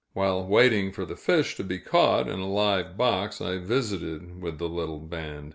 [0.13, 4.57] While waiting for the fish to be caught in a live box, I visited with
[4.57, 5.49] the little band.